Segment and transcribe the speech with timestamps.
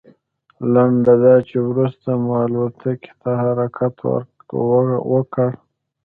[0.73, 3.95] لنډه دا چې وروسته مو الوتکې ته حرکت
[5.11, 5.49] وکړ.